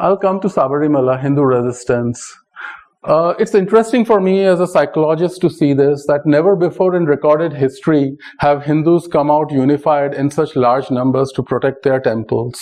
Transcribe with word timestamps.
I'll 0.00 0.16
come 0.16 0.40
to 0.40 0.48
Sabarimala, 0.48 1.20
Hindu 1.20 1.42
resistance. 1.42 2.34
Uh, 3.04 3.34
it's 3.38 3.54
interesting 3.54 4.04
for 4.04 4.20
me 4.20 4.44
as 4.44 4.58
a 4.58 4.66
psychologist 4.66 5.40
to 5.42 5.50
see 5.50 5.74
this 5.74 6.06
that 6.06 6.24
never 6.24 6.56
before 6.56 6.96
in 6.96 7.04
recorded 7.04 7.52
history 7.52 8.16
have 8.38 8.62
Hindus 8.62 9.06
come 9.08 9.30
out 9.30 9.50
unified 9.50 10.14
in 10.14 10.30
such 10.30 10.56
large 10.56 10.90
numbers 10.90 11.32
to 11.32 11.42
protect 11.42 11.82
their 11.82 12.00
temples. 12.00 12.58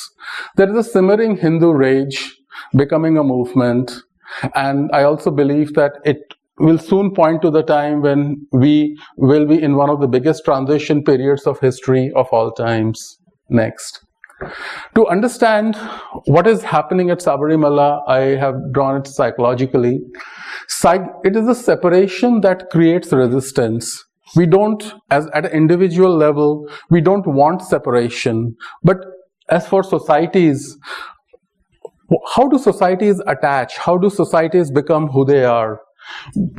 There 0.56 0.68
is 0.68 0.76
a 0.86 0.90
simmering 0.90 1.36
Hindu 1.36 1.72
rage 1.72 2.36
becoming 2.76 3.16
a 3.16 3.22
movement, 3.24 3.92
and 4.56 4.90
I 4.92 5.04
also 5.04 5.30
believe 5.30 5.74
that 5.74 5.92
it 6.04 6.34
will 6.58 6.78
soon 6.78 7.14
point 7.14 7.42
to 7.42 7.50
the 7.50 7.62
time 7.62 8.02
when 8.02 8.46
we 8.50 8.98
will 9.16 9.46
be 9.46 9.62
in 9.62 9.76
one 9.76 9.90
of 9.90 10.00
the 10.00 10.08
biggest 10.08 10.44
transition 10.44 11.04
periods 11.04 11.46
of 11.46 11.60
history 11.60 12.10
of 12.16 12.26
all 12.32 12.50
times. 12.50 13.18
Next. 13.48 14.07
To 14.94 15.06
understand 15.08 15.76
what 16.26 16.46
is 16.46 16.62
happening 16.62 17.10
at 17.10 17.18
Sabarimala, 17.18 18.02
I 18.08 18.20
have 18.36 18.54
drawn 18.72 19.00
it 19.00 19.06
psychologically. 19.06 20.00
It 21.24 21.36
is 21.36 21.48
a 21.48 21.54
separation 21.54 22.40
that 22.42 22.70
creates 22.70 23.12
resistance. 23.12 24.04
We 24.36 24.46
don't, 24.46 24.94
as 25.10 25.26
at 25.34 25.46
an 25.46 25.52
individual 25.52 26.14
level, 26.16 26.68
we 26.90 27.00
don't 27.00 27.26
want 27.26 27.62
separation. 27.62 28.54
But 28.82 28.98
as 29.48 29.66
for 29.66 29.82
societies, 29.82 30.76
how 32.34 32.48
do 32.48 32.58
societies 32.58 33.20
attach? 33.26 33.76
How 33.76 33.96
do 33.96 34.10
societies 34.10 34.70
become 34.70 35.08
who 35.08 35.24
they 35.24 35.44
are? 35.44 35.80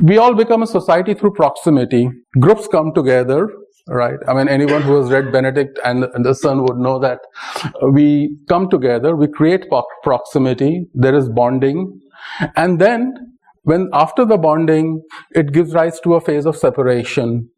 We 0.02 0.18
all 0.18 0.34
become 0.34 0.62
a 0.62 0.66
society 0.66 1.14
through 1.14 1.32
proximity. 1.32 2.08
Groups 2.38 2.68
come 2.68 2.92
together 2.94 3.48
right? 3.88 4.18
I 4.28 4.34
mean, 4.34 4.48
anyone 4.48 4.82
who 4.82 4.96
has 5.00 5.10
read 5.10 5.32
Benedict 5.32 5.78
and, 5.84 6.06
the 6.24 6.34
Son 6.34 6.62
would 6.64 6.76
know 6.76 6.98
that 6.98 7.20
we 7.92 8.36
come 8.48 8.68
together, 8.68 9.16
we 9.16 9.28
create 9.28 9.64
proximity, 10.02 10.86
there 10.94 11.14
is 11.14 11.28
bonding, 11.28 12.00
and 12.56 12.80
then 12.80 13.14
when 13.62 13.88
after 13.92 14.24
the 14.24 14.38
bonding, 14.38 15.02
it 15.32 15.52
gives 15.52 15.74
rise 15.74 16.00
to 16.00 16.14
a 16.14 16.20
phase 16.20 16.46
of 16.46 16.56
separation, 16.56 17.50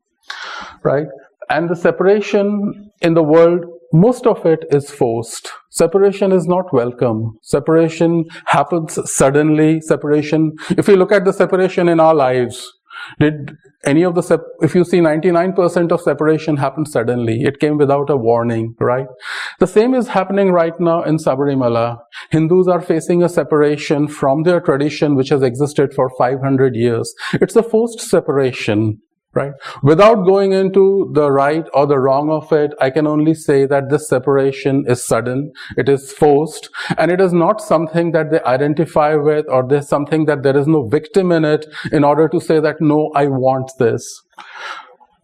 right? 0.82 1.06
And 1.48 1.68
the 1.68 1.76
separation 1.76 2.90
in 3.02 3.14
the 3.14 3.22
world, 3.22 3.64
most 3.92 4.26
of 4.26 4.44
it 4.46 4.64
is 4.70 4.90
forced. 4.90 5.50
Separation 5.70 6.32
is 6.32 6.46
not 6.46 6.72
welcome. 6.72 7.38
Separation 7.42 8.24
happens 8.46 8.98
suddenly. 9.12 9.80
Separation, 9.80 10.52
if 10.70 10.88
we 10.88 10.96
look 10.96 11.12
at 11.12 11.24
the 11.24 11.32
separation 11.32 11.88
in 11.88 12.00
our 12.00 12.14
lives, 12.14 12.66
did 13.18 13.56
any 13.84 14.02
of 14.02 14.14
the, 14.14 14.40
if 14.60 14.74
you 14.74 14.84
see 14.84 14.98
99% 14.98 15.92
of 15.92 16.00
separation 16.00 16.56
happened 16.56 16.88
suddenly, 16.88 17.42
it 17.42 17.58
came 17.58 17.78
without 17.78 18.10
a 18.10 18.16
warning, 18.16 18.74
right? 18.78 19.06
The 19.58 19.66
same 19.66 19.94
is 19.94 20.08
happening 20.08 20.52
right 20.52 20.78
now 20.78 21.02
in 21.02 21.16
Sabarimala. 21.16 21.98
Hindus 22.30 22.68
are 22.68 22.80
facing 22.80 23.22
a 23.22 23.28
separation 23.28 24.08
from 24.08 24.44
their 24.44 24.60
tradition 24.60 25.16
which 25.16 25.30
has 25.30 25.42
existed 25.42 25.92
for 25.94 26.10
500 26.16 26.76
years. 26.76 27.12
It's 27.34 27.56
a 27.56 27.62
forced 27.62 28.00
separation 28.00 29.00
right? 29.34 29.52
Without 29.82 30.26
going 30.26 30.52
into 30.52 31.10
the 31.14 31.30
right 31.30 31.64
or 31.72 31.86
the 31.86 31.98
wrong 31.98 32.30
of 32.30 32.52
it, 32.52 32.72
I 32.80 32.90
can 32.90 33.06
only 33.06 33.34
say 33.34 33.66
that 33.66 33.88
this 33.88 34.08
separation 34.08 34.84
is 34.86 35.04
sudden, 35.04 35.52
it 35.76 35.88
is 35.88 36.12
forced, 36.12 36.68
and 36.98 37.10
it 37.10 37.20
is 37.20 37.32
not 37.32 37.60
something 37.60 38.12
that 38.12 38.30
they 38.30 38.40
identify 38.42 39.14
with 39.14 39.46
or 39.48 39.66
there's 39.66 39.88
something 39.88 40.26
that 40.26 40.42
there 40.42 40.56
is 40.56 40.66
no 40.66 40.86
victim 40.86 41.32
in 41.32 41.44
it 41.44 41.66
in 41.90 42.04
order 42.04 42.28
to 42.28 42.40
say 42.40 42.60
that, 42.60 42.80
no, 42.80 43.10
I 43.14 43.26
want 43.26 43.70
this. 43.78 44.22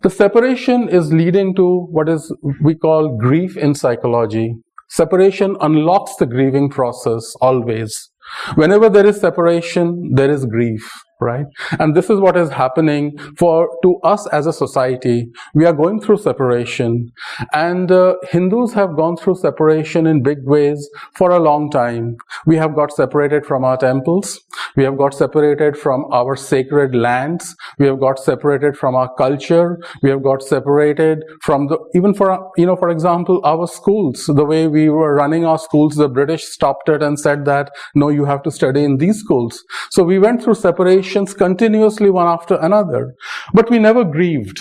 The 0.03 0.11
separation 0.11 0.89
is 0.89 1.13
leading 1.13 1.55
to 1.57 1.87
what 1.91 2.09
is 2.09 2.33
we 2.63 2.77
call 2.77 3.17
grief 3.17 3.57
in 3.57 3.75
psychology. 3.75 4.55
Separation 4.89 5.57
unlocks 5.61 6.15
the 6.17 6.27
grieving 6.27 6.71
process 6.71 7.35
always. 7.41 8.11
Whenever 8.55 8.89
there 8.89 9.07
is 9.07 9.21
separation, 9.21 10.13
there 10.15 10.31
is 10.31 10.47
grief 10.47 10.89
right? 11.21 11.47
And 11.79 11.95
this 11.97 12.11
is 12.11 12.21
what 12.21 12.37
is 12.37 12.51
happening 12.51 13.19
for 13.37 13.69
to 13.83 13.99
us 14.05 14.27
as 14.29 14.47
a 14.47 14.53
society. 14.53 15.31
We 15.55 15.65
are 15.65 15.73
going 15.73 16.01
through 16.01 16.19
separation, 16.19 17.13
and 17.53 17.91
uh, 17.91 18.17
Hindus 18.31 18.73
have 18.75 18.97
gone 18.97 19.17
through 19.17 19.37
separation 19.37 20.07
in 20.07 20.23
big 20.23 20.39
ways 20.45 20.89
for 21.15 21.31
a 21.31 21.39
long 21.39 21.71
time. 21.71 22.17
We 22.47 22.57
have 22.57 22.75
got 22.75 22.93
separated 22.93 23.47
from 23.47 23.65
our 23.65 23.77
temples. 23.77 24.41
We 24.77 24.85
have 24.85 24.97
got 24.97 25.15
separated 25.15 25.77
from 25.77 26.05
our 26.13 26.37
sacred 26.37 26.95
lands. 26.95 27.57
We 27.79 27.87
have 27.87 28.01
got 28.01 28.19
separated 28.19 28.77
from 28.77 28.95
our 28.95 29.13
culture. 29.15 29.79
We 30.03 30.11
have 30.11 30.23
got 30.23 30.43
separated 30.43 31.25
from 31.43 31.67
the 31.67 31.79
even 31.95 32.15
for 32.15 32.51
you 32.57 32.67
know 32.67 32.77
for 32.77 32.91
example 32.91 33.41
our 33.45 33.67
schools. 33.67 34.27
The 34.27 34.45
way 34.45 34.69
we 34.69 34.89
were 34.89 35.15
running 35.15 35.45
our 35.45 35.59
schools, 35.59 35.97
the 35.97 36.09
British 36.09 36.45
stopped 36.45 36.89
it 36.89 37.03
and 37.03 37.19
said 37.19 37.45
that 37.47 37.71
no, 37.95 38.09
you 38.09 38.25
have 38.25 38.43
to 38.45 38.51
study 38.51 38.85
in 38.85 38.99
these 38.99 39.19
schools. 39.19 39.65
So 39.91 40.03
we 40.03 40.19
went 40.19 40.43
through 40.43 40.55
separation 40.55 41.08
continuously 41.15 42.11
one 42.11 42.27
after 42.27 42.57
another. 42.57 43.15
But 43.53 43.71
we 43.71 43.79
never 43.79 44.05
grieved. 44.05 44.59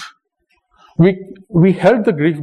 We, 0.97 1.17
we 1.49 1.73
held 1.73 2.05
the 2.05 2.13
grief 2.13 2.37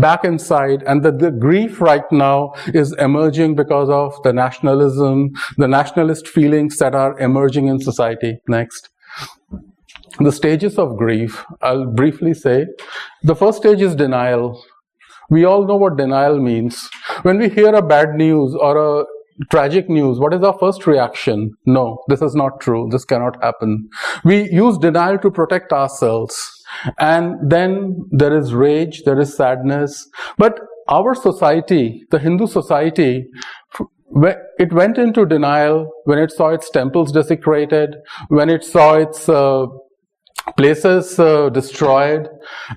back 0.00 0.24
inside 0.24 0.82
and 0.84 1.02
the 1.02 1.30
grief 1.30 1.80
right 1.80 2.10
now 2.10 2.52
is 2.68 2.92
emerging 2.98 3.56
because 3.56 3.90
of 3.90 4.14
the 4.22 4.32
nationalism, 4.32 5.30
the 5.56 5.68
nationalist 5.68 6.28
feelings 6.28 6.78
that 6.78 6.94
are 6.94 7.18
emerging 7.18 7.66
in 7.68 7.80
society. 7.80 8.38
Next. 8.48 8.88
The 10.18 10.32
stages 10.32 10.78
of 10.78 10.96
grief, 10.96 11.44
I'll 11.62 11.86
briefly 11.86 12.34
say. 12.34 12.66
The 13.22 13.34
first 13.34 13.58
stage 13.58 13.80
is 13.80 13.94
denial. 13.94 14.62
We 15.30 15.44
all 15.44 15.66
know 15.66 15.76
what 15.76 15.96
denial 15.96 16.38
means. 16.38 16.88
When 17.22 17.38
we 17.38 17.48
hear 17.48 17.74
a 17.74 17.82
bad 17.82 18.14
news 18.14 18.54
or 18.54 18.76
a 18.76 19.04
tragic 19.50 19.88
news, 19.88 20.18
what 20.18 20.34
is 20.34 20.42
our 20.42 20.56
first 20.58 20.86
reaction? 20.86 21.52
No, 21.66 22.02
this 22.08 22.22
is 22.22 22.34
not 22.34 22.60
true. 22.60 22.88
This 22.90 23.04
cannot 23.04 23.42
happen. 23.42 23.88
We 24.24 24.50
use 24.50 24.78
denial 24.78 25.18
to 25.18 25.30
protect 25.30 25.72
ourselves. 25.72 26.50
And 26.98 27.50
then 27.50 28.04
there 28.10 28.36
is 28.36 28.54
rage, 28.54 29.02
there 29.04 29.20
is 29.20 29.36
sadness. 29.36 30.08
But 30.38 30.58
our 30.88 31.14
society, 31.14 32.04
the 32.10 32.18
Hindu 32.18 32.46
society, 32.46 33.26
it 34.58 34.72
went 34.72 34.98
into 34.98 35.24
denial 35.26 35.90
when 36.04 36.18
it 36.18 36.30
saw 36.30 36.48
its 36.48 36.70
temples 36.70 37.12
desecrated, 37.12 37.96
when 38.28 38.50
it 38.50 38.64
saw 38.64 38.94
its 38.94 39.28
uh, 39.28 39.66
places 40.56 41.18
uh, 41.18 41.48
destroyed, 41.50 42.28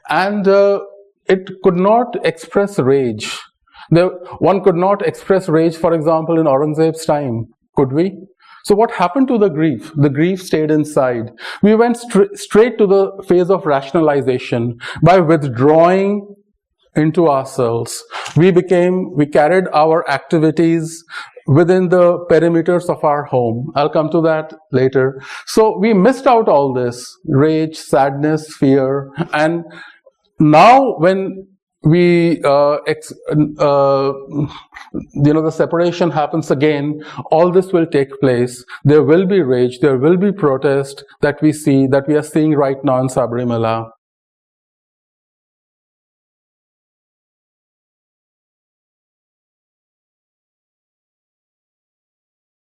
and 0.10 0.48
uh, 0.48 0.80
it 1.28 1.50
could 1.64 1.76
not 1.76 2.16
express 2.26 2.80
rage. 2.80 3.40
There, 3.90 4.10
one 4.40 4.64
could 4.64 4.76
not 4.76 5.06
express 5.06 5.48
rage, 5.48 5.76
for 5.76 5.94
example, 5.94 6.40
in 6.40 6.46
Aurangzeb's 6.46 7.06
time, 7.06 7.46
could 7.76 7.92
we? 7.94 8.18
So 8.64 8.74
what 8.74 8.92
happened 8.92 9.28
to 9.28 9.38
the 9.38 9.50
grief? 9.50 9.92
The 9.96 10.10
grief 10.10 10.42
stayed 10.42 10.72
inside. 10.72 11.32
We 11.62 11.76
went 11.76 11.98
straight 12.34 12.80
to 12.80 12.88
the 12.88 13.24
phase 13.28 13.52
of 13.52 13.66
rationalization 13.66 14.78
by 15.04 15.20
withdrawing 15.20 16.36
into 16.96 17.30
ourselves. 17.30 18.04
We 18.36 18.52
became, 18.52 19.14
we 19.16 19.28
carried 19.28 19.66
our 19.72 20.10
activities 20.10 21.04
within 21.46 21.90
the 21.90 22.26
perimeters 22.32 22.90
of 22.90 23.04
our 23.04 23.26
home. 23.26 23.72
I'll 23.76 23.90
come 23.90 24.10
to 24.10 24.22
that 24.22 24.52
later. 24.72 25.22
So 25.46 25.78
we 25.78 25.94
missed 25.94 26.26
out 26.26 26.50
all 26.50 26.74
this 26.74 27.06
rage, 27.26 27.78
sadness, 27.78 28.52
fear, 28.56 29.12
and 29.32 29.64
now 30.40 30.96
when 30.98 31.48
we 31.86 32.42
uh, 32.44 32.78
ex, 32.88 33.14
uh, 33.60 34.14
you 35.14 35.34
know 35.34 35.42
the 35.42 35.52
separation 35.52 36.10
happens 36.10 36.52
again. 36.52 37.04
All 37.32 37.52
this 37.52 37.72
will 37.72 37.86
take 37.86 38.20
place. 38.20 38.64
There 38.84 39.04
will 39.04 39.26
be 39.26 39.42
rage. 39.42 39.80
There 39.80 39.98
will 39.98 40.18
be 40.18 40.32
protest 40.32 41.04
that 41.22 41.42
we 41.42 41.54
see 41.54 41.88
that 41.88 42.08
we 42.08 42.16
are 42.16 42.24
seeing 42.24 42.56
right 42.56 42.84
now 42.84 43.00
in 43.00 43.08
sabarimala 43.08 43.92